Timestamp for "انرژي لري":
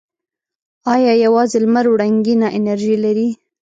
2.57-3.29